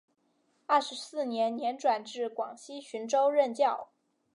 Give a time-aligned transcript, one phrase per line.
[0.65, 3.89] 二十四年年转至广西浔州任教。